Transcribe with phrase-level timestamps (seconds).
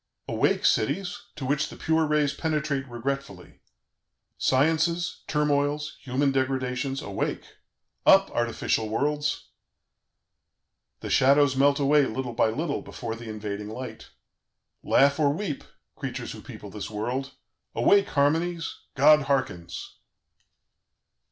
[0.27, 1.27] "Awake, cities!
[1.35, 3.59] to which the pure rays penetrate regretfully!
[4.35, 7.43] Sciences, turmoils, human degradations, awake!...
[8.03, 9.49] Up, artificial worlds!
[11.01, 14.09] "The shadows melt away little by little, before the invading light....
[14.81, 15.63] "Laugh or weep,
[15.95, 17.33] creatures who people this world.
[17.75, 18.73] "Awake, harmonies!
[18.95, 19.97] God hearkens!